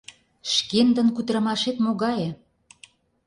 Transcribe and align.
Шкендын 0.53 1.07
кутырымашет 1.15 1.77
могае? 1.85 2.29